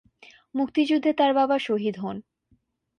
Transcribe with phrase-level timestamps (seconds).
[0.55, 2.17] মুক্তিযুদ্ধে তার বাবা শহীদ হোন।